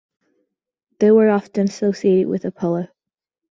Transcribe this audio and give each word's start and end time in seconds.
They 0.97 1.11
were 1.11 1.29
often 1.29 1.65
associated 1.67 2.27
with 2.27 2.43
Apollo. 2.45 2.87